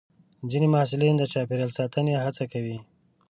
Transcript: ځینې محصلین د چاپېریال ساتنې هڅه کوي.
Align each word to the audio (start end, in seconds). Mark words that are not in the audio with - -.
ځینې 0.49 0.67
محصلین 0.73 1.15
د 1.17 1.23
چاپېریال 1.33 1.71
ساتنې 1.79 2.13
هڅه 2.23 2.45
کوي. 2.53 2.77